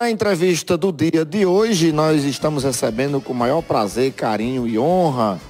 [0.00, 5.40] Na entrevista do dia de hoje, nós estamos recebendo com maior prazer, carinho e honra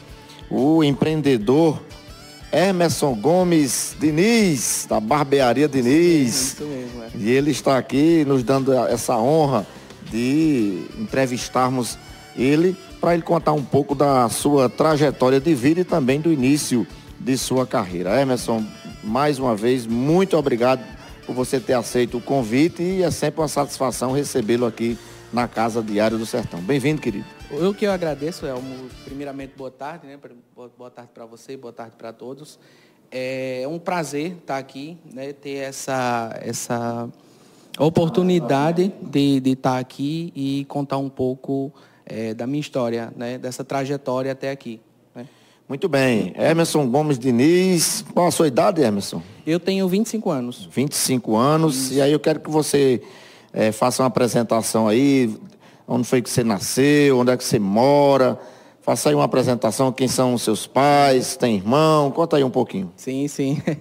[0.48, 1.78] o empreendedor
[2.50, 6.54] Emerson Gomes Diniz, da Barbearia Diniz.
[6.54, 7.10] Isso mesmo, é.
[7.14, 9.66] E ele está aqui nos dando essa honra
[10.10, 11.98] de entrevistarmos
[12.34, 16.86] ele para ele contar um pouco da sua trajetória de vida e também do início
[17.20, 18.18] de sua carreira.
[18.18, 18.64] Emerson,
[19.04, 20.97] mais uma vez, muito obrigado
[21.28, 24.96] por você ter aceito o convite e é sempre uma satisfação recebê-lo aqui
[25.30, 26.58] na Casa Diário do Sertão.
[26.62, 27.26] Bem-vindo, querido.
[27.50, 28.88] Eu que eu agradeço, Elmo.
[29.04, 30.18] Primeiramente, boa tarde, né?
[30.56, 32.58] Boa tarde para você, boa tarde para todos.
[33.10, 35.34] É um prazer estar aqui, né?
[35.34, 37.10] Ter essa, essa
[37.78, 41.70] oportunidade de, de estar aqui e contar um pouco
[42.06, 43.36] é, da minha história, né?
[43.36, 44.80] Dessa trajetória até aqui.
[45.68, 46.32] Muito bem.
[46.34, 48.02] Emerson Gomes Diniz.
[48.14, 49.22] Qual a sua idade, Emerson?
[49.46, 50.66] Eu tenho 25 anos.
[50.72, 51.76] 25 anos.
[51.76, 51.94] Isso.
[51.94, 53.02] E aí eu quero que você
[53.52, 55.38] é, faça uma apresentação aí
[55.86, 58.40] onde foi que você nasceu, onde é que você mora.
[58.80, 62.90] Faça aí uma apresentação, quem são os seus pais, tem irmão, conta aí um pouquinho.
[62.96, 63.60] Sim, sim.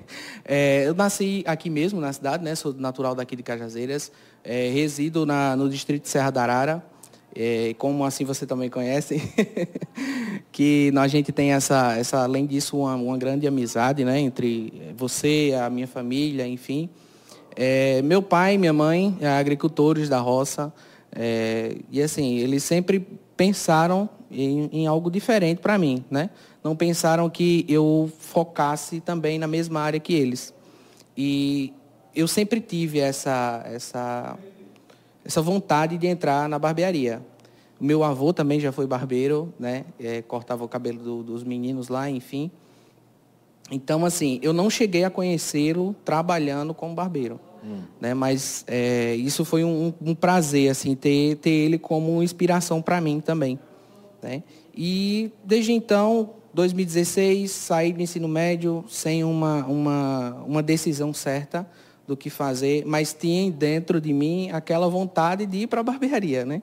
[0.49, 2.55] É, eu nasci aqui mesmo, na cidade, né?
[2.55, 4.09] Sou natural daqui de Cajazeiras.
[4.45, 6.85] É, resido na, no distrito de Serra da Arara.
[7.35, 9.21] É, como assim você também conhece,
[10.51, 14.19] que a gente tem essa, essa além disso, uma, uma grande amizade né?
[14.19, 16.89] entre você, a minha família, enfim.
[17.55, 20.73] É, meu pai e minha mãe, agricultores da roça,
[21.11, 23.05] é, e assim, eles sempre
[23.35, 26.29] pensaram em, em algo diferente para mim, né?
[26.63, 30.53] Não pensaram que eu focasse também na mesma área que eles.
[31.15, 31.73] E
[32.15, 34.37] eu sempre tive essa, essa,
[35.27, 37.21] essa vontade de entrar na barbearia.
[37.79, 39.83] O meu avô também já foi barbeiro, né?
[39.99, 42.49] É, cortava o cabelo do, dos meninos lá, enfim.
[43.69, 47.39] Então, assim, eu não cheguei a conhecê-lo trabalhando como barbeiro.
[47.61, 47.81] Hum.
[47.99, 48.13] Né?
[48.13, 53.19] Mas é, isso foi um, um, prazer, assim, ter, ter ele como inspiração para mim
[53.19, 53.59] também.
[54.23, 54.41] Né?
[54.73, 61.67] E desde então, 2016, saí do ensino médio sem uma, uma, uma decisão certa
[62.07, 66.45] do que fazer, mas tinha dentro de mim aquela vontade de ir para a barbearia,
[66.45, 66.61] né?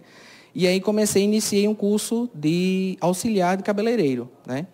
[0.54, 4.66] E aí comecei, iniciei um curso de auxiliar de cabeleireiro, né?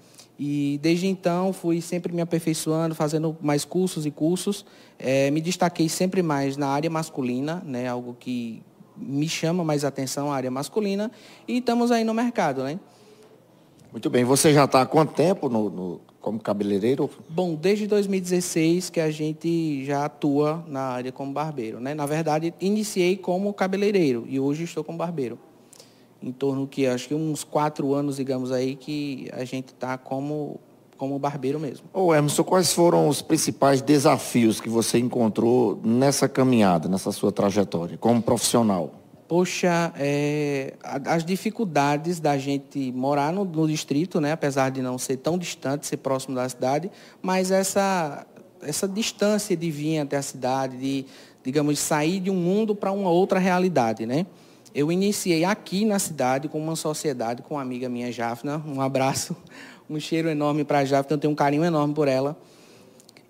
[0.43, 4.65] E desde então fui sempre me aperfeiçoando, fazendo mais cursos e cursos.
[4.99, 7.87] É, me destaquei sempre mais na área masculina, né?
[7.87, 8.63] algo que
[8.97, 11.13] me chama mais atenção, a área masculina.
[11.47, 12.63] E estamos aí no mercado.
[12.65, 12.81] Né?
[13.93, 14.25] Muito bem.
[14.25, 17.09] Você já está há quanto tempo no, no, como cabeleireiro?
[17.29, 21.81] Bom, desde 2016 que a gente já atua na área como barbeiro.
[21.81, 21.95] Né?
[21.95, 25.39] Na verdade, iniciei como cabeleireiro e hoje estou como barbeiro
[26.23, 30.61] em torno que acho que uns quatro anos, digamos aí, que a gente está como
[30.97, 31.87] como barbeiro mesmo.
[31.95, 37.97] Ô Emerson, quais foram os principais desafios que você encontrou nessa caminhada, nessa sua trajetória,
[37.97, 39.00] como profissional?
[39.31, 45.19] Poxa, é, as dificuldades da gente morar no, no, distrito, né, apesar de não ser
[45.19, 46.91] tão distante, ser próximo da cidade,
[47.23, 48.27] mas essa,
[48.61, 51.07] essa distância de vir até a cidade, de,
[51.45, 54.27] digamos, sair de um mundo para uma outra realidade, né?
[54.75, 58.61] eu iniciei aqui na cidade com uma sociedade com uma amiga minha, Jafna.
[58.67, 59.37] Um abraço,
[59.89, 62.37] um cheiro enorme para a Jafna, eu tenho um carinho enorme por ela.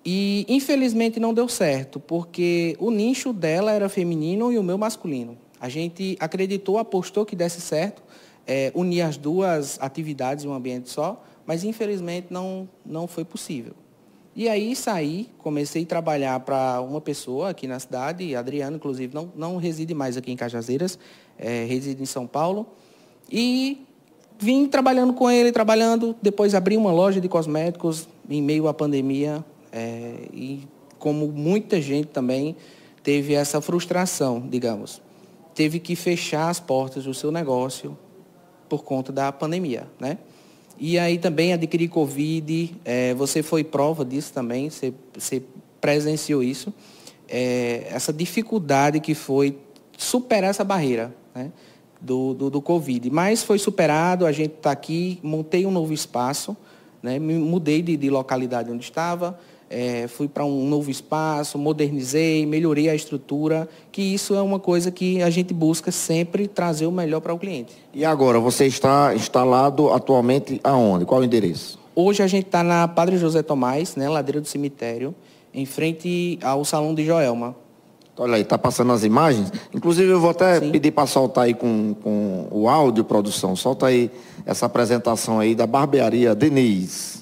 [0.02, 5.36] E infelizmente não deu certo, porque o nicho dela era feminino e o meu masculino.
[5.60, 8.02] A gente acreditou, apostou que desse certo,
[8.46, 13.74] é, unir as duas atividades em um ambiente só, mas infelizmente não, não foi possível.
[14.34, 19.30] E aí saí, comecei a trabalhar para uma pessoa aqui na cidade, Adriano, inclusive, não,
[19.36, 20.98] não reside mais aqui em Cajazeiras,
[21.38, 22.66] é, reside em São Paulo.
[23.30, 23.84] E
[24.38, 29.44] vim trabalhando com ele, trabalhando, depois abri uma loja de cosméticos em meio à pandemia.
[29.72, 30.66] É, e
[30.98, 32.56] como muita gente também
[33.02, 35.02] teve essa frustração, digamos.
[35.60, 37.94] Teve que fechar as portas do seu negócio
[38.66, 40.16] por conta da pandemia, né?
[40.78, 45.42] E aí também adquirir Covid, é, você foi prova disso também, você, você
[45.78, 46.72] presenciou isso.
[47.28, 49.58] É, essa dificuldade que foi
[49.98, 51.52] superar essa barreira né,
[52.00, 53.10] do, do, do, Covid.
[53.10, 56.56] Mas foi superado, a gente está aqui, montei um novo espaço,
[57.02, 59.38] né, mudei de, de localidade onde estava,
[59.70, 64.90] é, fui para um novo espaço, modernizei, melhorei a estrutura, que isso é uma coisa
[64.90, 67.72] que a gente busca sempre trazer o melhor para o cliente.
[67.94, 71.04] E agora, você está instalado atualmente aonde?
[71.04, 71.78] Qual o endereço?
[71.94, 75.14] Hoje a gente está na Padre José Tomás, né, ladeira do cemitério,
[75.54, 77.54] em frente ao Salão de Joelma.
[78.18, 79.52] Olha aí, está passando as imagens.
[79.72, 80.70] Inclusive, eu vou até Sim.
[80.70, 83.56] pedir para soltar aí com, com o áudio, produção.
[83.56, 84.10] Solta aí
[84.44, 87.20] essa apresentação aí da barbearia Denise.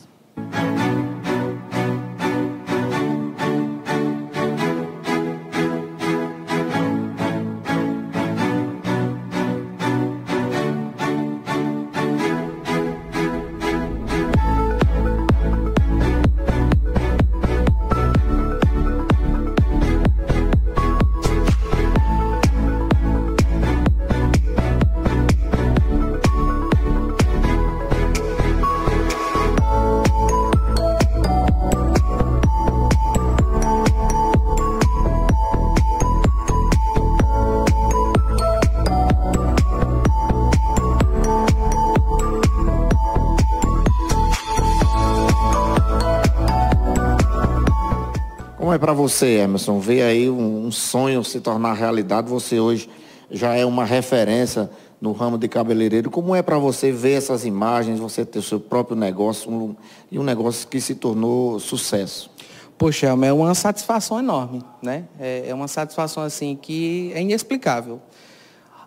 [48.68, 52.28] Como é para você, Emerson, ver aí um, um sonho se tornar realidade?
[52.28, 52.86] Você hoje
[53.30, 54.68] já é uma referência
[55.00, 56.10] no ramo de cabeleireiro.
[56.10, 59.74] Como é para você ver essas imagens, você ter o seu próprio negócio um,
[60.10, 62.30] e um negócio que se tornou sucesso?
[62.76, 65.04] Poxa, é uma satisfação enorme, né?
[65.18, 68.02] É, é uma satisfação assim que é inexplicável.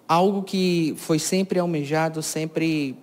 [0.08, 2.96] Algo que foi sempre almejado, sempre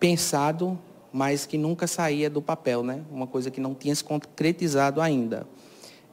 [0.00, 0.76] pensado,
[1.12, 3.02] mas que nunca saía do papel, né?
[3.08, 5.46] Uma coisa que não tinha se concretizado ainda.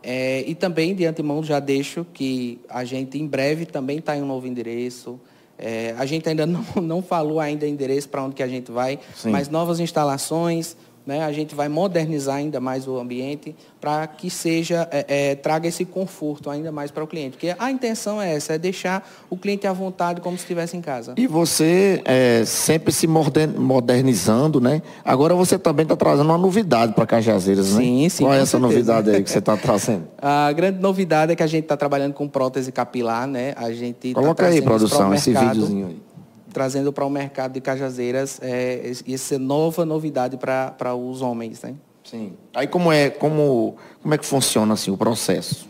[0.04, 4.22] É, e também, de antemão, já deixo que a gente em breve também está em
[4.22, 5.20] um novo endereço.
[5.58, 9.00] É, a gente ainda não, não falou ainda endereço para onde que a gente vai,
[9.16, 9.30] Sim.
[9.30, 10.76] mas novas instalações,
[11.06, 11.24] né?
[11.24, 15.86] A gente vai modernizar ainda mais o ambiente para que seja é, é, traga esse
[15.86, 17.32] conforto ainda mais para o cliente.
[17.32, 20.82] Porque a intenção é essa, é deixar o cliente à vontade como se estivesse em
[20.82, 21.14] casa.
[21.18, 24.82] E você é, sempre se modernizando, né?
[25.04, 27.82] Agora você também está trazendo uma novidade para Cajazeiras, né?
[27.82, 28.24] Sim, sim.
[28.24, 28.68] Qual é essa certeza.
[28.68, 30.08] novidade aí que você está trazendo?
[30.22, 33.54] a grande novidade é que a gente está trabalhando com prótese capilar, né?
[33.58, 36.11] A gente tá Coloca tá aí, produção, esse videozinho aí
[36.52, 41.76] trazendo para o mercado de Cajazeiras é, essa nova novidade para os homens, né?
[42.04, 42.34] Sim.
[42.54, 45.70] Aí como é, como, como é que funciona assim o processo?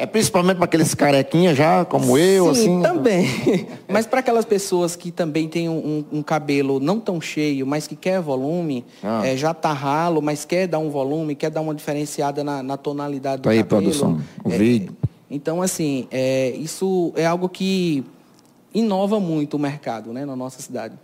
[0.00, 2.80] É principalmente para aqueles carequinhas já, como Sim, eu, assim?
[2.80, 3.26] também.
[3.88, 7.96] mas para aquelas pessoas que também têm um, um, cabelo não tão cheio, mas que
[7.96, 9.26] quer volume, ah.
[9.26, 12.76] é, já tá ralo, mas quer dar um volume, quer dar uma diferenciada na, na
[12.76, 13.82] tonalidade do tá aí, cabelo.
[13.82, 14.96] produção, o é, vídeo.
[15.28, 18.04] Então, assim, é, isso é algo que
[18.74, 20.98] inova muito o mercado né, na nossa cidade.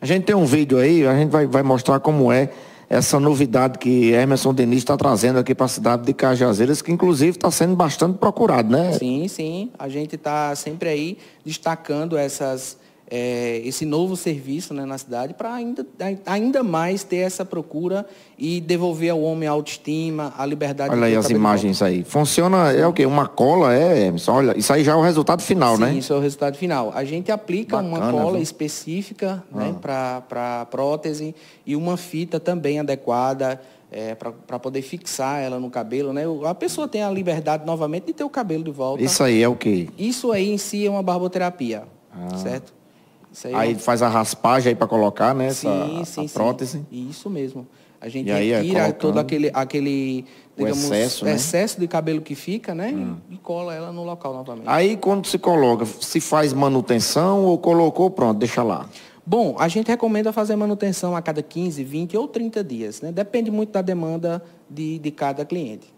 [0.00, 2.50] A gente tem um vídeo aí, a gente vai, vai mostrar como é
[2.88, 7.30] essa novidade que Emerson Denis está trazendo aqui para a cidade de Cajazeiras, que inclusive
[7.30, 8.92] está sendo bastante procurado, né?
[8.92, 9.70] Sim, sim.
[9.78, 12.76] A gente está sempre aí destacando essas
[13.10, 15.86] é, esse novo serviço né, na cidade para ainda,
[16.24, 18.06] ainda mais ter essa procura
[18.38, 20.92] e devolver ao homem a autoestima, a liberdade.
[20.92, 22.02] Olha aí as imagens aí.
[22.02, 23.04] Funciona, é o quê?
[23.04, 24.32] Uma cola, é, Emerson?
[24.32, 25.94] Olha, isso aí já é o resultado final, Sim, né?
[25.94, 26.92] Isso é o resultado final.
[26.94, 28.42] A gente aplica Bacana, uma cola viu?
[28.42, 30.20] específica né, ah.
[30.20, 31.34] para prótese
[31.66, 33.60] e uma fita também adequada.
[33.96, 36.24] É, para poder fixar ela no cabelo, né?
[36.48, 39.04] A pessoa tem a liberdade novamente de ter o cabelo de volta.
[39.04, 39.88] Isso aí é o quê?
[39.96, 42.36] Isso aí em si é uma barboterapia, ah.
[42.38, 42.72] certo?
[43.44, 45.50] Aí, aí, faz a raspagem aí para colocar, né?
[45.50, 46.84] Sim, essa, sim, a prótese.
[46.90, 47.08] Sim.
[47.10, 47.66] Isso mesmo.
[48.00, 51.34] A gente aí, tira todo aquele, aquele digamos, excesso, né?
[51.34, 52.92] excesso de cabelo que fica, né?
[52.94, 53.16] Hum.
[53.30, 54.66] E, e, cola ela no local novamente.
[54.66, 58.86] Aí quando se coloca, se faz manutenção ou colocou, pronto, deixa lá.
[59.24, 63.10] Bom, a gente recomenda fazer manutenção a cada 15, 20 ou 30 dias, né?
[63.10, 65.93] Depende muito da demanda de, de cada cliente.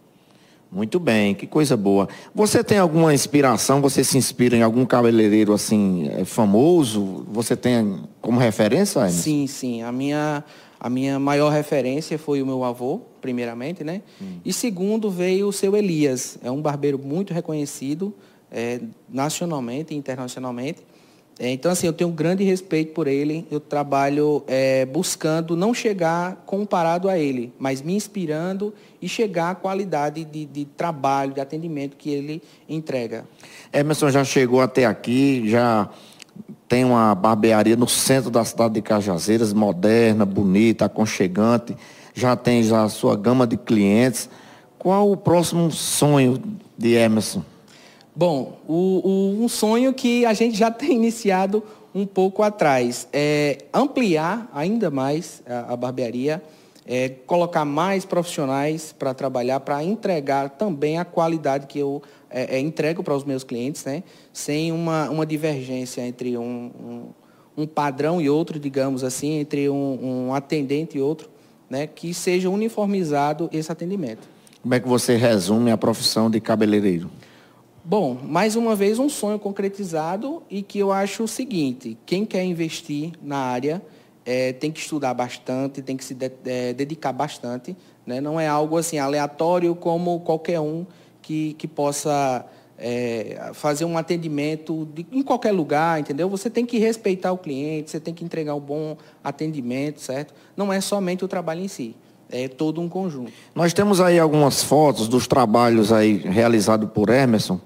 [0.71, 2.09] Muito bem, que coisa boa.
[2.35, 3.81] Você tem alguma inspiração?
[3.81, 7.25] Você se inspira em algum cabeleireiro assim é, famoso?
[7.31, 9.03] Você tem como referência?
[9.03, 9.17] Agnes?
[9.17, 9.83] Sim, sim.
[9.83, 10.45] A minha
[10.79, 14.03] a minha maior referência foi o meu avô, primeiramente, né?
[14.21, 14.39] Hum.
[14.45, 16.39] E segundo veio o seu Elias.
[16.43, 18.15] É um barbeiro muito reconhecido
[18.51, 20.83] é, nacionalmente e internacionalmente.
[21.39, 23.47] É, então, assim, eu tenho um grande respeito por ele.
[23.51, 29.55] Eu trabalho é, buscando não chegar comparado a ele, mas me inspirando e chegar à
[29.55, 33.27] qualidade de, de trabalho, de atendimento que ele entrega.
[33.71, 35.91] Emerson já chegou até aqui, já
[36.67, 41.77] tem uma barbearia no centro da cidade de Cajazeiras, moderna, bonita, aconchegante.
[42.15, 44.31] Já tem já a sua gama de clientes.
[44.79, 46.43] Qual o próximo sonho
[46.79, 47.43] de Emerson?
[48.19, 51.63] Bom, o, o, um sonho que a gente já tem iniciado
[51.95, 56.43] um pouco atrás é ampliar ainda mais a, a barbearia,
[56.87, 62.59] é colocar mais profissionais para trabalhar, para entregar também a qualidade que eu é, é,
[62.59, 64.03] entrego para os meus clientes, né?
[64.33, 66.71] sem uma, uma divergência entre um,
[67.57, 71.29] um, um padrão e outro, digamos assim, entre um, um atendente e outro,
[71.69, 71.87] né?
[71.87, 74.27] que seja uniformizado esse atendimento.
[74.63, 77.11] Como é que você resume a profissão de cabeleireiro?
[77.89, 82.43] Bom, mais uma vez um sonho concretizado e que eu acho o seguinte, quem quer
[82.43, 83.81] investir na área
[84.25, 87.77] é, tem que estudar bastante, tem que se de, é, dedicar bastante.
[88.05, 88.21] Né?
[88.21, 90.85] Não é algo assim aleatório como qualquer um
[91.23, 92.45] que, que possa
[92.77, 96.29] é, fazer um atendimento de, em qualquer lugar, entendeu?
[96.29, 100.35] Você tem que respeitar o cliente, você tem que entregar um bom atendimento, certo?
[100.57, 101.95] Não é somente o trabalho em si
[102.31, 103.33] é todo um conjunto.
[103.55, 107.61] Nós temos aí algumas fotos dos trabalhos aí realizados por Emerson,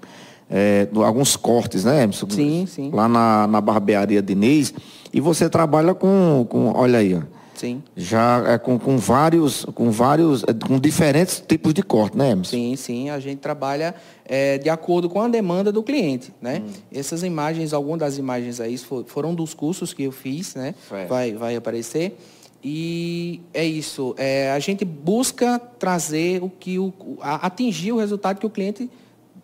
[0.49, 2.29] é, alguns cortes, né, Emerson?
[2.29, 2.91] Sim, sim.
[2.91, 4.73] Lá na, na barbearia Diniz.
[5.13, 7.21] E você trabalha com, com olha aí, ó.
[7.61, 7.83] Sim.
[7.95, 12.51] Já é com, com vários, com vários, é, com diferentes tipos de corte, né, Emerson?
[12.55, 13.09] Sim, sim.
[13.11, 13.93] A gente trabalha
[14.25, 16.63] é, de acordo com a demanda do cliente, né?
[16.65, 16.71] Hum.
[16.91, 18.75] Essas imagens, algumas das imagens aí
[19.05, 20.73] foram dos cursos que eu fiz, né?
[21.07, 22.17] Vai, vai aparecer.
[22.63, 24.13] E é isso.
[24.17, 28.89] É, a gente busca trazer o que o, atingir o resultado que o cliente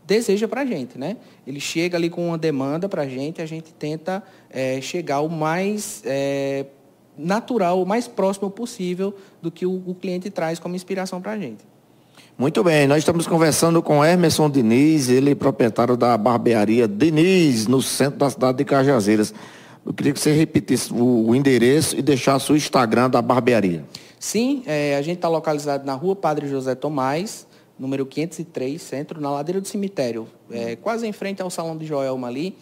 [0.05, 1.17] deseja para a gente, né?
[1.45, 5.29] Ele chega ali com uma demanda para a gente, a gente tenta é, chegar o
[5.29, 6.65] mais é,
[7.17, 11.38] natural, o mais próximo possível do que o, o cliente traz como inspiração para a
[11.38, 11.65] gente.
[12.38, 17.81] Muito bem, nós estamos conversando com Emerson Diniz, ele é proprietário da barbearia Diniz, no
[17.81, 19.33] centro da cidade de Cajazeiras.
[19.88, 23.86] Eu queria que você repetisse o, o endereço e deixasse o Instagram da barbearia.
[24.20, 27.48] Sim, é, a gente está localizado na rua Padre José Tomás,
[27.79, 32.27] número 503, centro, na ladeira do cemitério, é, quase em frente ao Salão de Joelma
[32.27, 32.53] ali.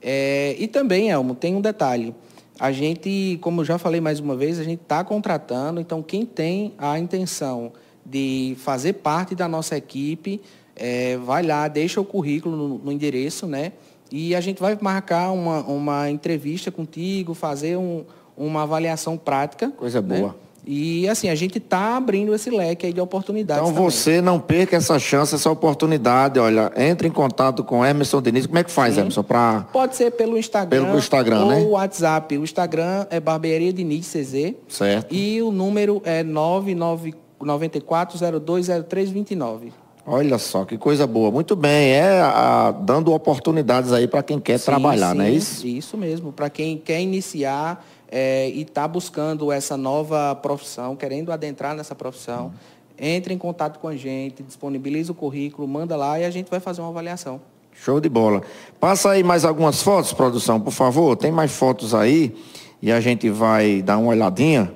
[0.00, 2.12] É, e também, Elmo, tem um detalhe.
[2.58, 6.74] A gente, como já falei mais uma vez, a gente está contratando, então quem tem
[6.76, 7.72] a intenção
[8.04, 10.40] de fazer parte da nossa equipe,
[10.74, 13.72] é, vai lá, deixa o currículo no, no, endereço, né?
[14.12, 18.04] E a gente vai marcar uma, uma entrevista contigo, fazer um,
[18.36, 19.70] uma avaliação prática.
[19.70, 20.18] Coisa né?
[20.18, 20.36] boa.
[20.64, 23.62] E assim, a gente está abrindo esse leque aí de oportunidades.
[23.62, 23.90] Então também.
[23.90, 26.38] você não perca essa chance, essa oportunidade.
[26.38, 28.46] Olha, entre em contato com Emerson Denise.
[28.46, 29.00] Como é que faz, Sim.
[29.00, 29.24] Emerson?
[29.24, 29.66] Pra...
[29.72, 30.84] Pode ser pelo Instagram.
[30.84, 31.56] Pelo Instagram, ou né?
[31.62, 32.38] o WhatsApp.
[32.38, 34.54] O Instagram é Barbearia Denise CZ.
[34.68, 35.12] Certo.
[35.12, 39.72] E o número é 994 94020329.
[40.04, 41.30] Olha só, que coisa boa.
[41.30, 45.30] Muito bem, é a, dando oportunidades aí para quem quer sim, trabalhar, sim, não é
[45.30, 45.66] isso?
[45.66, 51.76] Isso mesmo, para quem quer iniciar é, e está buscando essa nova profissão, querendo adentrar
[51.76, 52.50] nessa profissão, hum.
[52.98, 56.58] entre em contato com a gente, disponibiliza o currículo, manda lá e a gente vai
[56.58, 57.40] fazer uma avaliação.
[57.72, 58.42] Show de bola.
[58.80, 61.16] Passa aí mais algumas fotos, produção, por favor.
[61.16, 62.34] Tem mais fotos aí
[62.82, 64.72] e a gente vai dar uma olhadinha.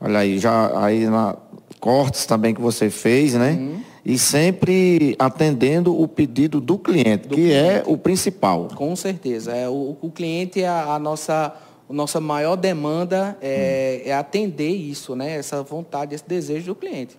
[0.00, 1.36] Olha aí, já aí na
[1.80, 3.52] cortes também que você fez, né?
[3.52, 3.80] Uhum.
[4.04, 7.54] E sempre atendendo o pedido do cliente, do que cliente.
[7.54, 8.68] é o principal.
[8.74, 9.52] Com certeza.
[9.52, 11.54] É, o, o cliente é a, a nossa,
[11.88, 14.08] a nossa maior demanda é, hum.
[14.10, 15.36] é atender isso, né?
[15.36, 17.16] Essa vontade, esse desejo do cliente.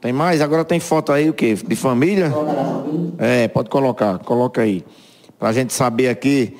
[0.00, 0.40] Tem mais?
[0.40, 1.54] Agora tem foto aí o quê?
[1.54, 2.32] De família?
[3.18, 4.84] É, pode colocar, coloca aí.
[5.38, 6.56] Para a gente saber aqui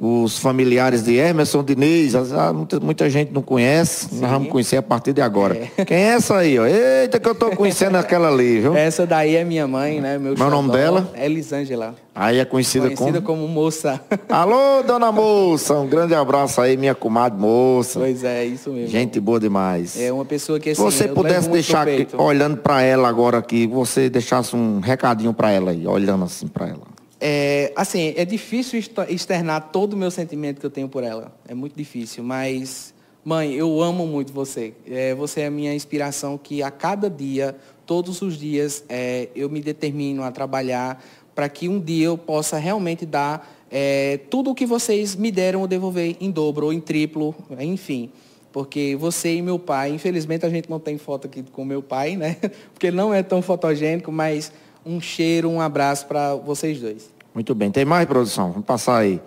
[0.00, 2.14] os familiares de Emerson Diniz,
[2.54, 4.20] muita, muita gente não conhece, Sim.
[4.20, 5.68] nós vamos conhecer a partir de agora.
[5.76, 5.84] É.
[5.86, 6.66] Quem é essa aí, ó?
[6.66, 8.76] Eita, que eu tô conhecendo aquela ali, viu?
[8.76, 10.18] Essa daí é minha mãe, né?
[10.18, 11.10] Meu é o nome dela?
[11.14, 11.94] Elisângela.
[12.14, 13.42] Aí é conhecida, conhecida como?
[13.42, 14.00] como moça.
[14.28, 18.00] Alô, dona moça, um grande abraço aí, minha comadre moça.
[18.00, 18.88] Pois é, isso mesmo.
[18.88, 20.00] Gente boa demais.
[20.00, 23.66] É uma pessoa que assim, Se você pudesse deixar aqui, olhando para ela agora aqui,
[23.66, 26.95] você deixasse um recadinho para ela aí, olhando assim para ela.
[27.20, 31.34] É, assim, é difícil externar todo o meu sentimento que eu tenho por ela.
[31.48, 32.92] É muito difícil, mas,
[33.24, 34.74] mãe, eu amo muito você.
[34.86, 37.56] É, você é a minha inspiração que a cada dia,
[37.86, 41.02] todos os dias, é, eu me determino a trabalhar
[41.34, 45.60] para que um dia eu possa realmente dar é, tudo o que vocês me deram
[45.60, 48.10] ou devolver em dobro ou em triplo, enfim.
[48.52, 52.16] Porque você e meu pai, infelizmente a gente não tem foto aqui com meu pai,
[52.16, 52.36] né?
[52.72, 54.50] Porque ele não é tão fotogênico, mas
[54.86, 57.10] um cheiro, um abraço para vocês dois.
[57.34, 57.70] Muito bem.
[57.70, 58.52] Tem mais produção?
[58.52, 59.20] Vamos passar aí.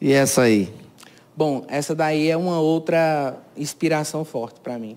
[0.00, 0.72] E essa aí?
[1.34, 4.94] Bom, essa daí é uma outra inspiração forte para mim.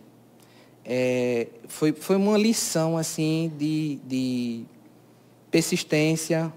[0.85, 4.65] É, foi, foi uma lição assim de, de
[5.49, 6.51] persistência,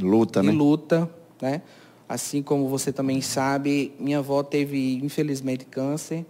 [0.00, 0.52] luta, de né?
[0.52, 1.08] luta,
[1.40, 1.62] né?
[2.08, 6.26] Assim como você também sabe, minha avó teve infelizmente câncer.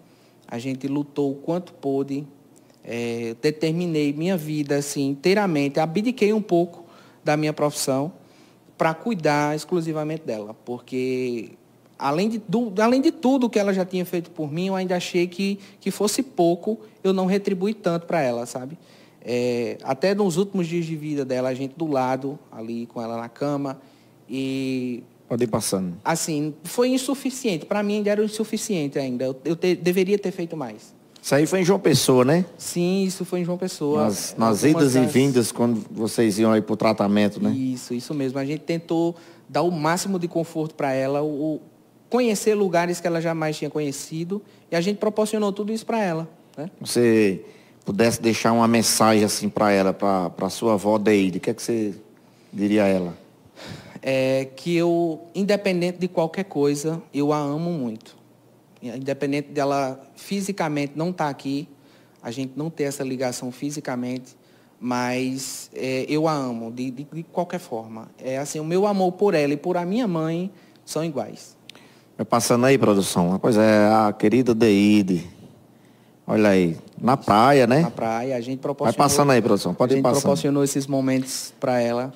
[0.47, 2.27] A gente lutou o quanto pôde,
[2.91, 6.87] é, determinei minha vida assim inteiramente, abdiquei um pouco
[7.23, 8.11] da minha profissão
[8.79, 11.51] para cuidar exclusivamente dela, porque
[11.99, 14.97] além de, do, além de tudo que ela já tinha feito por mim, eu ainda
[14.97, 18.79] achei que, que fosse pouco eu não retribuir tanto para ela, sabe?
[19.21, 23.19] É, até nos últimos dias de vida dela, a gente do lado, ali com ela
[23.19, 23.79] na cama,
[24.31, 25.95] e Pode ir passando.
[26.03, 27.67] Assim, foi insuficiente.
[27.67, 29.27] Para mim ainda era insuficiente ainda.
[29.27, 30.95] Eu, eu te, deveria ter feito mais.
[31.23, 32.45] Isso aí foi em João Pessoa, né?
[32.57, 34.05] Sim, isso foi em João Pessoa.
[34.05, 35.03] Nas, nas idas das...
[35.03, 37.51] e vindas, quando vocês iam aí para o tratamento, né?
[37.51, 38.39] Isso, isso mesmo.
[38.39, 39.15] A gente tentou
[39.49, 41.61] dar o máximo de conforto para ela, o,
[42.09, 46.29] conhecer lugares que ela jamais tinha conhecido, e a gente proporcionou tudo isso para ela.
[46.57, 46.71] Né?
[46.81, 47.45] Você
[47.85, 51.55] pudesse deixar uma mensagem assim para ela, para a sua avó Deide, o que é
[51.55, 51.95] que você
[52.53, 53.19] diria a ela?
[54.01, 58.18] É que eu, independente de qualquer coisa, eu a amo muito
[58.83, 61.69] independente dela fisicamente não estar tá aqui,
[62.23, 64.37] a gente não ter essa ligação fisicamente,
[64.81, 68.09] mas é, eu a amo de, de, de, qualquer forma.
[68.23, 70.51] É assim, o meu amor por ela e por a minha mãe
[70.85, 71.57] são iguais.
[72.17, 73.39] Vai passando aí, produção.
[73.41, 75.25] Pois é, a querida Deide.
[76.27, 77.81] Olha aí, na praia, né?
[77.81, 78.99] Na praia, a gente proporcionou.
[78.99, 79.73] Vai passando aí, produção.
[79.73, 79.95] Pode.
[79.95, 82.13] A gente proporcionou esses momentos para ela.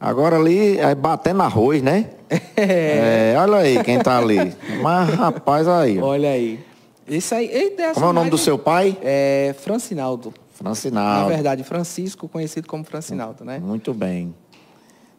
[0.00, 2.10] Agora ali é batendo arroz, né?
[2.56, 3.32] É.
[3.34, 3.38] é.
[3.38, 4.54] olha aí quem tá ali.
[4.82, 5.98] Mas, rapaz, aí.
[5.98, 6.60] Olha aí.
[7.06, 8.96] Esse aí, é Como é o nome do seu pai?
[9.02, 10.32] É Francinaldo.
[10.52, 11.22] Francinaldo.
[11.22, 13.58] Na verdade, Francisco, conhecido como Francinaldo, né?
[13.58, 14.34] Muito bem.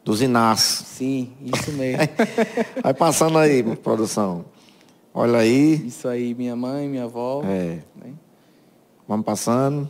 [0.03, 0.87] Dos Inácios.
[0.87, 2.01] Sim, isso mesmo.
[2.81, 4.45] Vai passando aí, produção.
[5.13, 5.85] Olha aí.
[5.85, 7.41] Isso aí, minha mãe, minha avó.
[7.45, 7.79] É.
[7.95, 8.13] Né?
[9.07, 9.89] Vamos passando.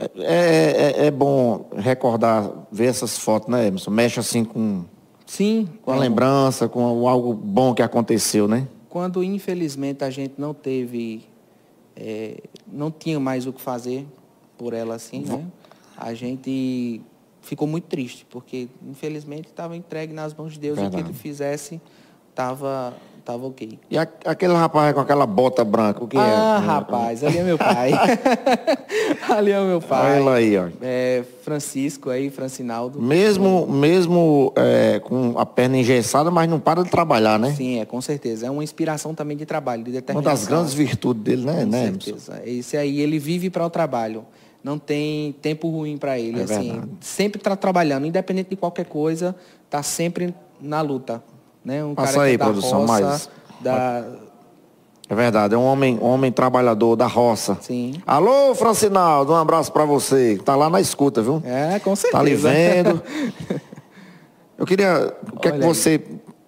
[0.00, 3.90] É, é, é, é, bom recordar, ver essas fotos, né, Emerson?
[3.90, 4.84] Mexe assim com.
[5.26, 5.68] Sim.
[5.82, 8.66] Com a lembrança, com algo bom que aconteceu, né?
[8.88, 11.24] Quando, infelizmente, a gente não teve.
[11.94, 14.06] É, não tinha mais o que fazer
[14.56, 15.44] por ela assim, né?
[15.96, 17.02] A gente
[17.42, 20.96] ficou muito triste, porque infelizmente estava entregue nas mãos de Deus Verdade.
[20.96, 21.80] e o que ele fizesse
[22.30, 22.94] estava
[23.30, 23.78] tava ok.
[23.90, 26.34] E a, aquele rapaz com aquela bota branca, o que ah, é?
[26.34, 27.92] Ah, rapaz, ali é meu pai.
[29.30, 30.20] ali é o meu pai.
[30.20, 30.68] Olha aí, ó.
[30.82, 33.00] É, Francisco aí, Francinaldo.
[33.00, 37.54] Mesmo, mesmo é, com a perna engessada, mas não para de trabalhar, né?
[37.54, 38.46] Sim, é, com certeza.
[38.46, 40.32] É uma inspiração também de trabalho, de determinação.
[40.32, 41.64] Uma das grandes virtudes dele, né?
[41.64, 42.42] Com né, certeza.
[42.44, 44.24] Esse aí, ele vive para o trabalho
[44.62, 46.40] não tem tempo ruim para ele.
[46.40, 46.90] É assim, verdade.
[47.00, 49.34] sempre está trabalhando, independente de qualquer coisa,
[49.64, 51.22] está sempre na luta.
[51.64, 51.84] Né?
[51.84, 53.30] Um Passa aí, é produção, roça, mais.
[53.60, 54.04] Da...
[55.08, 57.58] É verdade, é um homem, homem trabalhador da roça.
[57.60, 57.94] Sim.
[58.06, 60.38] Alô, Francinaldo, um abraço para você.
[60.44, 61.42] Tá lá na escuta, viu?
[61.44, 62.12] É, com certeza.
[62.12, 63.02] Tá ali vendo.
[64.56, 66.00] Eu queria, o que Olha é que você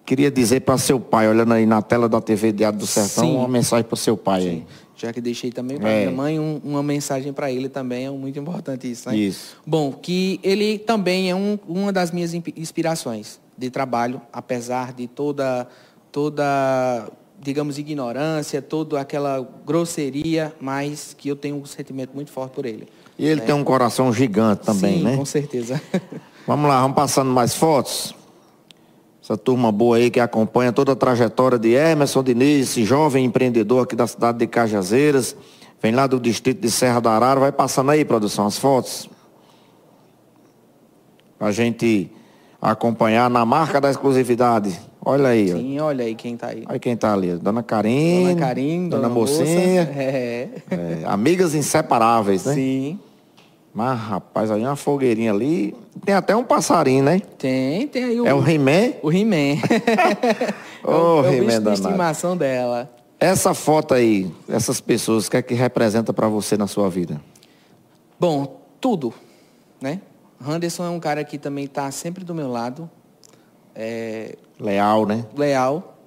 [0.05, 3.35] queria dizer para seu pai, olhando aí na tela da TV Diário do Sertão, Sim.
[3.37, 4.49] uma mensagem para seu pai Sim.
[4.49, 6.05] aí já que deixei também para é.
[6.05, 9.17] minha mãe um, uma mensagem para ele também, é muito importante isso, né?
[9.17, 9.57] Isso.
[9.67, 15.67] Bom, que ele também é um, uma das minhas inspirações de trabalho, apesar de toda,
[16.11, 22.65] toda, digamos, ignorância, toda aquela grosseria, mas que eu tenho um sentimento muito forte por
[22.65, 22.87] ele.
[23.17, 23.47] E ele né?
[23.47, 25.17] tem um coração gigante também, Sim, né?
[25.17, 25.81] com certeza.
[26.45, 28.13] Vamos lá, vamos passando mais fotos.
[29.23, 33.85] Essa turma boa aí que acompanha toda a trajetória de Emerson Diniz, esse jovem empreendedor
[33.85, 35.37] aqui da cidade de Cajazeiras.
[35.81, 37.39] Vem lá do distrito de Serra da Arara.
[37.39, 39.09] Vai passando aí, produção, as fotos.
[41.39, 42.11] A gente
[42.71, 44.79] acompanhar na marca da exclusividade.
[45.03, 45.49] Olha aí.
[45.49, 45.87] Sim, ó.
[45.87, 46.63] olha aí quem tá aí.
[46.67, 47.35] Olha quem tá ali.
[47.35, 48.27] Dona Karine.
[48.29, 49.91] Dona Karine, Dona, Dona Mocinha.
[49.95, 50.49] É.
[50.71, 51.01] é.
[51.05, 52.53] Amigas inseparáveis, né?
[52.53, 52.99] Sim.
[53.73, 55.75] Mas, rapaz, aí uma fogueirinha ali.
[56.05, 57.19] Tem até um passarinho, né?
[57.37, 58.25] Tem, tem aí o.
[58.25, 58.93] É o He-Man?
[59.01, 59.59] O He-Man.
[60.85, 62.89] Ô, oh, He-Man da estimação dela.
[63.19, 67.19] Essa foto aí, essas pessoas, o que é que representa para você na sua vida?
[68.19, 69.13] Bom, tudo,
[69.81, 69.99] né?
[70.45, 72.89] Henderson é um cara que também está sempre do meu lado.
[73.75, 74.37] É...
[74.59, 75.25] Leal, né?
[75.35, 75.97] Leal.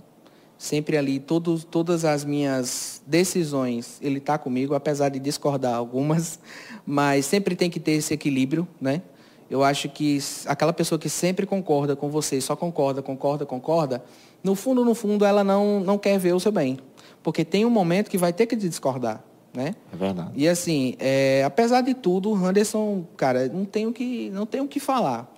[0.58, 6.38] Sempre ali, todas as minhas decisões, ele está comigo, apesar de discordar algumas,
[6.86, 9.02] mas sempre tem que ter esse equilíbrio, né?
[9.50, 14.02] Eu acho que aquela pessoa que sempre concorda com você, só concorda, concorda, concorda,
[14.42, 16.78] no fundo, no fundo, ela não, não quer ver o seu bem.
[17.22, 19.22] Porque tem um momento que vai ter que discordar,
[19.56, 19.74] né?
[19.90, 20.30] É verdade.
[20.36, 24.78] E assim, é, apesar de tudo, o Anderson, cara, não tenho que, não tenho que
[24.78, 25.32] falar.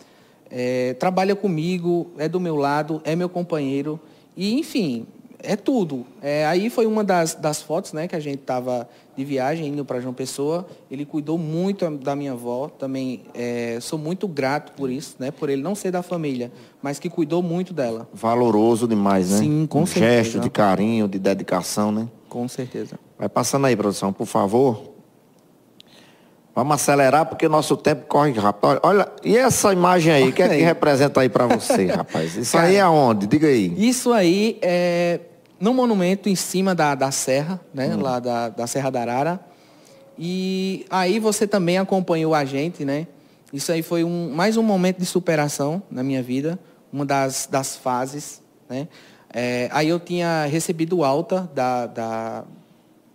[0.51, 4.01] É, trabalha comigo, é do meu lado, é meu companheiro.
[4.37, 5.07] E, enfim,
[5.41, 6.05] é tudo.
[6.21, 9.85] É, aí foi uma das, das fotos né, que a gente estava de viagem indo
[9.85, 10.67] para João Pessoa.
[10.91, 12.69] Ele cuidou muito da minha avó.
[12.69, 16.51] Também é, sou muito grato por isso, né, por ele não ser da família,
[16.83, 18.09] mas que cuidou muito dela.
[18.13, 19.39] Valoroso demais, né?
[19.39, 20.25] Sim, com um certeza.
[20.25, 22.09] gesto de carinho, de dedicação, né?
[22.29, 22.99] Com certeza.
[23.19, 24.95] Vai passando aí, produção, por favor.
[26.55, 28.81] Vamos acelerar porque o nosso tempo corre rápido.
[28.83, 32.37] Olha, e essa imagem aí, o que é que representa aí para você, rapaz?
[32.37, 33.27] Isso Cara, aí é onde?
[33.29, 33.73] Diga aí.
[33.77, 35.21] Isso aí é
[35.61, 37.95] num monumento em cima da, da serra, né?
[37.95, 38.01] Hum.
[38.01, 39.41] Lá da, da Serra da Arara.
[40.19, 43.07] E aí você também acompanhou a gente, né?
[43.53, 46.59] Isso aí foi um, mais um momento de superação na minha vida,
[46.93, 48.89] uma das, das fases, né?
[49.33, 52.45] É, aí eu tinha recebido alta da, da,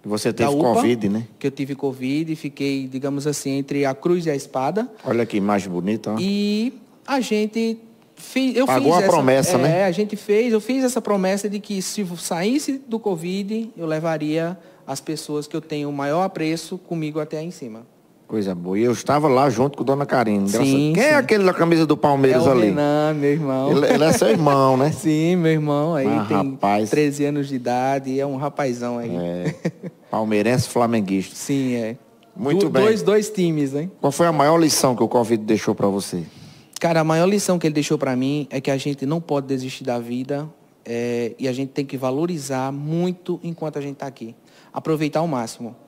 [0.06, 1.28] você teve UPA, Covid, né?
[1.40, 4.90] Que eu tive Covid e fiquei, digamos assim, entre a cruz e a espada.
[5.04, 6.12] Olha que imagem bonita.
[6.12, 6.18] Ó.
[6.20, 6.74] E
[7.08, 7.80] a gente
[8.16, 8.56] fez.
[8.56, 9.80] Eu Pagou fiz a essa, promessa, é, né?
[9.80, 13.86] É, a gente fez, eu fiz essa promessa de que se saísse do Covid, eu
[13.86, 17.86] levaria as pessoas que eu tenho o maior apreço comigo até aí em cima.
[18.34, 18.80] Coisa boa.
[18.80, 20.50] E eu estava lá junto com Dona Karine.
[20.50, 21.14] Sim, Quem é sim.
[21.14, 22.66] aquele da camisa do Palmeiras é ali?
[22.66, 23.72] Renan, meu irmão.
[23.72, 24.90] Ele, ele, é seu irmão, né?
[24.98, 25.94] sim, meu irmão.
[25.94, 26.90] Aí ah, tem rapaz.
[26.90, 29.16] 13 anos de idade, é um rapazão aí.
[29.16, 29.54] É.
[30.10, 31.36] Palmeirense flamenguista.
[31.36, 31.96] Sim, é.
[32.36, 32.86] Muito do, bem.
[32.86, 33.92] Dois, dois times, hein?
[34.02, 36.24] Qual foi a maior lição que o Covid deixou para você?
[36.80, 39.46] Cara, a maior lição que ele deixou para mim é que a gente não pode
[39.46, 40.50] desistir da vida
[40.84, 44.36] é, e a gente tem que valorizar muito enquanto a gente está aqui.
[44.74, 45.83] Aproveitar ao máximo.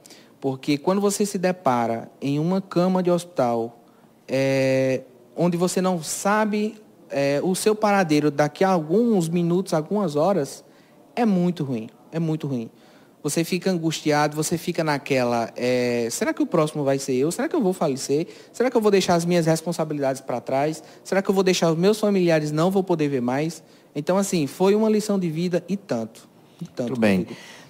[0.46, 3.80] Porque quando você se depara em uma cama de hospital,
[4.28, 5.02] é,
[5.36, 6.76] onde você não sabe
[7.10, 10.64] é, o seu paradeiro daqui a alguns minutos, algumas horas,
[11.16, 11.90] é muito ruim.
[12.12, 12.70] É muito ruim.
[13.24, 17.32] Você fica angustiado, você fica naquela, é, será que o próximo vai ser eu?
[17.32, 18.28] Será que eu vou falecer?
[18.54, 20.84] Será que eu vou deixar as minhas responsabilidades para trás?
[21.04, 23.64] Será que eu vou deixar os meus familiares não vou poder ver mais?
[23.96, 26.30] Então, assim, foi uma lição de vida e tanto.
[26.62, 27.28] E tanto Muito bem.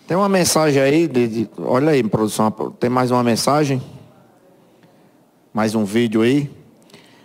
[0.07, 3.81] Tem uma mensagem aí, de, de, olha aí, produção, tem mais uma mensagem?
[5.51, 6.47] Mais um vídeo aí?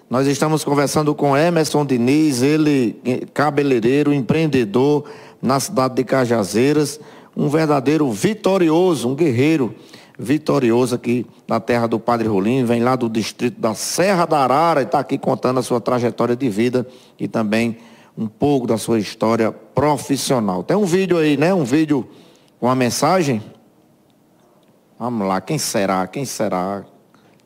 [0.09, 2.99] Nós estamos conversando com Emerson Diniz, ele
[3.35, 5.05] cabeleireiro, empreendedor
[5.43, 6.99] na cidade de Cajazeiras,
[7.37, 9.75] um verdadeiro vitorioso, um guerreiro
[10.19, 14.81] vitorioso aqui na terra do Padre Rolim, vem lá do distrito da Serra da Arara
[14.81, 16.87] e está aqui contando a sua trajetória de vida
[17.19, 17.77] e também
[18.17, 20.63] um pouco da sua história profissional.
[20.63, 21.53] Tem um vídeo aí, né?
[21.53, 22.09] Um vídeo
[22.61, 23.43] com a mensagem.
[24.99, 26.07] Vamos lá, quem será?
[26.07, 26.85] Quem será?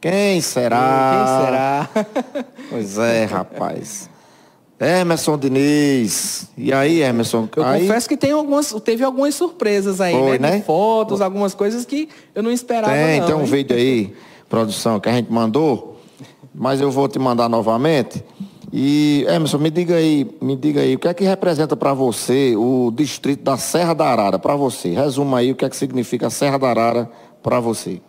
[0.00, 1.14] Quem será?
[1.14, 2.44] Quem será?
[2.68, 4.10] pois é, rapaz.
[4.78, 6.48] Emerson Diniz.
[6.58, 7.48] E aí, Emerson?
[7.54, 7.82] Eu aí...
[7.82, 10.50] confesso que tem algumas, teve algumas surpresas aí, Foi, né?
[10.50, 10.62] né?
[10.62, 12.92] Fotos, algumas coisas que eu não esperava.
[12.92, 13.46] Tem, não, tem um hein?
[13.46, 14.14] vídeo aí,
[14.48, 16.00] produção, que a gente mandou,
[16.52, 18.22] mas eu vou te mandar novamente.
[18.76, 22.56] E, Emerson, me diga aí, me diga aí, o que é que representa para você
[22.56, 24.88] o distrito da Serra da Arara, para você?
[24.88, 27.08] Resuma aí o que é que significa Serra da Arara
[27.40, 28.02] para você.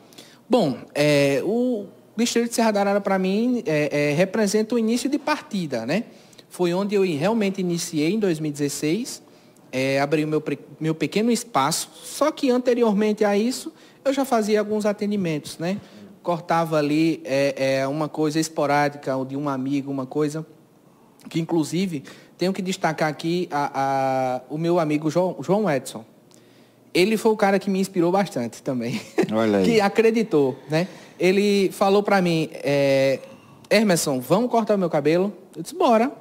[0.49, 1.85] Bom, é, o
[2.17, 6.05] Distrito de Serra da Arara, para mim, é, é, representa o início de partida, né?
[6.49, 9.21] Foi onde eu realmente iniciei em 2016,
[9.71, 10.43] é, abri o meu,
[10.79, 13.71] meu pequeno espaço, só que anteriormente a isso,
[14.03, 15.79] eu já fazia alguns atendimentos, né?
[16.23, 20.43] Cortava ali é, é, uma coisa esporádica, de um amigo, uma coisa
[21.29, 22.03] que, inclusive,
[22.37, 26.03] tenho que destacar aqui a, a, o meu amigo João, João Edson.
[26.93, 29.01] Ele foi o cara que me inspirou bastante também.
[29.33, 29.65] Olha aí.
[29.65, 30.87] que acreditou, né?
[31.19, 33.19] Ele falou para mim, é,
[33.69, 35.33] Emerson, vamos cortar o meu cabelo?
[35.55, 36.11] Eu disse, bora.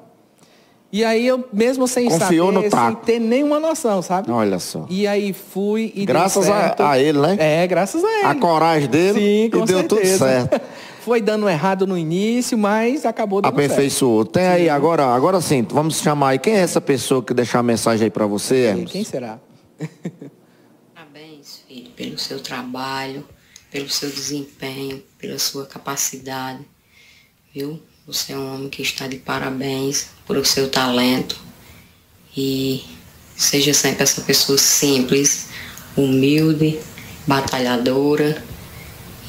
[0.95, 4.31] E aí eu, mesmo sem Confiou saber, sem ter nenhuma noção, sabe?
[4.31, 4.87] Olha só.
[4.89, 7.37] E aí fui e Graças a, a ele, né?
[7.41, 8.27] É, graças a ele.
[8.27, 10.61] A coragem dele Sim, e deu tudo certo.
[11.05, 13.73] Foi dando errado no início, mas acabou dando certo.
[13.73, 14.25] Aperfeiçoou.
[14.25, 16.39] Tem aí, agora, agora sim, vamos chamar aí.
[16.39, 18.93] Quem é essa pessoa que deixar a mensagem aí para você, Emerson?
[18.93, 19.39] Quem será?
[20.95, 23.23] Parabéns, filho, pelo seu trabalho,
[23.71, 26.61] pelo seu desempenho, pela sua capacidade,
[27.55, 27.79] viu?
[28.07, 31.39] Você é um homem que está de parabéns por o seu talento
[32.35, 32.83] e
[33.37, 35.49] seja sempre essa pessoa simples,
[35.99, 36.81] humilde,
[37.27, 38.43] batalhadora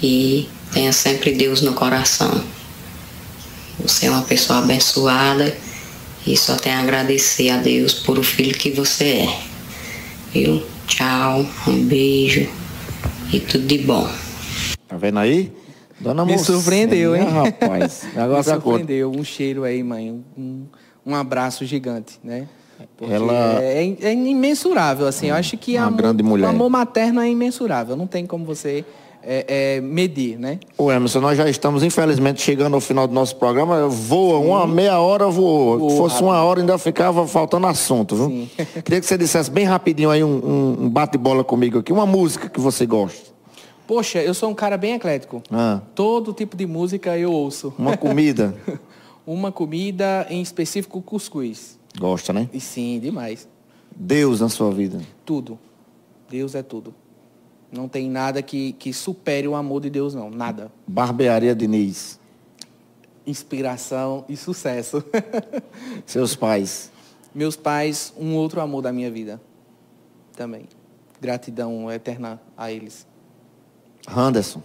[0.01, 2.29] e tenha sempre Deus no coração.
[3.79, 5.55] Você é uma pessoa abençoada
[6.27, 9.39] e só tem a agradecer a Deus por o filho que você é.
[10.33, 10.61] Viu?
[10.85, 12.49] Tchau, um beijo
[13.31, 14.05] e tudo de bom.
[14.85, 15.49] Tá vendo aí?
[15.97, 17.23] Dona Me Mocinha, surpreendeu, hein?
[17.23, 18.03] rapaz.
[18.13, 18.43] Me é conta.
[18.43, 19.11] surpreendeu.
[19.11, 20.21] Um cheiro aí, mãe.
[20.37, 20.65] Um,
[21.05, 22.47] um abraço gigante, né?
[22.97, 25.27] Porque Ela- é, é imensurável, assim.
[25.29, 26.47] Eu acho que Uma amor- grande mulher.
[26.47, 27.95] o amor materno é imensurável.
[27.95, 28.83] Não tem como você
[29.25, 30.59] é, é, medir, né?
[30.77, 33.87] Ô Emerson, nós já estamos infelizmente chegando ao final do nosso programa.
[33.87, 35.73] Voa, uma meia hora voou.
[35.73, 36.27] Se Voa fosse rápido.
[36.29, 38.27] uma hora ainda ficava faltando assunto, viu?
[38.27, 38.49] Sim.
[38.83, 42.47] Queria que você dissesse bem rapidinho aí um, um- um bate-bola comigo aqui, uma música
[42.49, 43.33] que você gosta.
[43.87, 45.43] Poxa, eu sou um cara bem eclético.
[45.51, 47.73] Ah, Todo tipo de música eu ouço.
[47.77, 48.55] uma comida.
[49.27, 51.79] Uma comida, em específico, cuscuz.
[51.99, 52.47] Gosta, né?
[52.53, 53.47] E sim, demais.
[53.95, 54.99] Deus na sua vida.
[55.25, 55.57] Tudo.
[56.29, 56.93] Deus é tudo.
[57.71, 60.29] Não tem nada que, que supere o amor de Deus, não.
[60.29, 60.71] Nada.
[60.87, 62.19] Barbearia Diniz.
[63.25, 65.03] Inspiração e sucesso.
[66.05, 66.91] Seus pais.
[67.33, 69.41] Meus pais, um outro amor da minha vida.
[70.35, 70.67] Também.
[71.19, 73.05] Gratidão eterna a eles.
[74.07, 74.61] Anderson.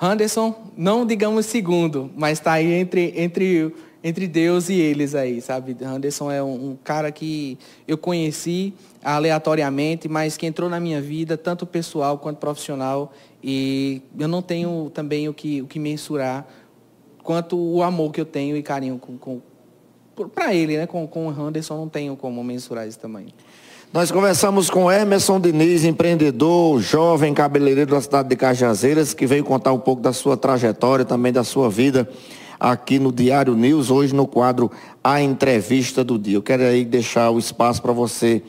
[0.00, 5.74] Anderson, não digamos segundo, mas está aí entre, entre, entre Deus e eles aí, sabe?
[5.82, 11.38] Anderson é um, um cara que eu conheci aleatoriamente, mas que entrou na minha vida,
[11.38, 16.46] tanto pessoal quanto profissional, e eu não tenho também o que, o que mensurar
[17.22, 19.40] quanto o amor que eu tenho e carinho com, com
[20.34, 20.86] para ele, né?
[20.86, 23.28] Com, com o Anderson não tenho como mensurar isso também.
[23.90, 29.72] Nós conversamos com Emerson Diniz, empreendedor, jovem cabeleireiro da cidade de Cajazeiras, que veio contar
[29.72, 32.08] um pouco da sua trajetória, também da sua vida
[32.72, 34.70] aqui no Diário News, hoje no quadro
[35.02, 36.36] A Entrevista do Dia.
[36.38, 38.42] Eu quero aí deixar o espaço para você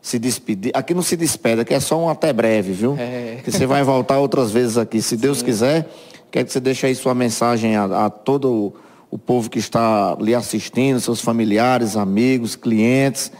[0.00, 0.72] se despedir.
[0.74, 2.96] Aqui não se despede, aqui é só um até breve, viu?
[2.98, 3.40] É.
[3.44, 5.90] Que você vai voltar outras vezes aqui, se Deus quiser.
[6.30, 8.74] Quero que você deixe aí sua mensagem a, a todo o,
[9.10, 13.30] o povo que está lhe assistindo, seus familiares, amigos, clientes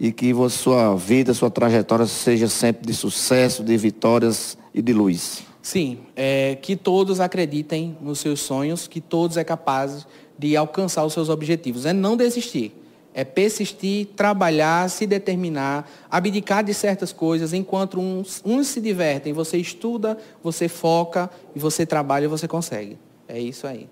[0.00, 5.47] e que sua vida, sua trajetória seja sempre de sucesso, de vitórias e de luz.
[5.60, 10.06] Sim, é, que todos acreditem nos seus sonhos, que todos é capazes
[10.38, 11.84] de alcançar os seus objetivos.
[11.84, 12.72] É não desistir.
[13.12, 19.32] É persistir, trabalhar, se determinar, abdicar de certas coisas, enquanto uns, uns se divertem.
[19.32, 22.96] Você estuda, você foca, e você trabalha e você consegue.
[23.26, 23.88] É isso aí.